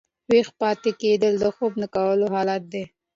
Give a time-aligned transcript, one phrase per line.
[0.29, 2.83] ویښ پاته کېدل د خوب نه کولو حالت دئ.